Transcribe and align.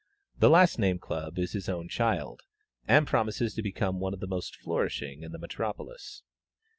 The 0.39 0.49
last 0.49 0.79
named 0.79 0.99
club 0.99 1.37
is 1.37 1.51
his 1.51 1.69
own 1.69 1.87
child, 1.87 2.41
and 2.87 3.05
promises 3.05 3.53
to 3.53 3.61
become 3.61 3.99
one 3.99 4.15
of 4.15 4.19
the 4.19 4.25
most 4.25 4.55
flourishing 4.55 5.21
in 5.21 5.31
the 5.31 5.37
metropolis. 5.37 6.23